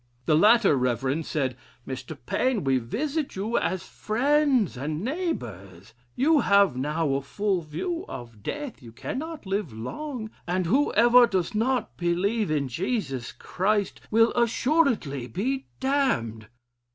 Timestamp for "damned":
15.79-16.47